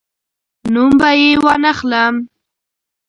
[0.73, 2.15] نوم به یې وانخلم.